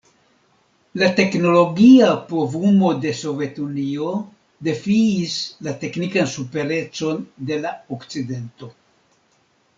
[1.01, 4.07] La teknologia povumo de Sovetunio
[4.69, 5.37] defiis
[5.69, 8.73] la teknikan superecon de la Okcidento.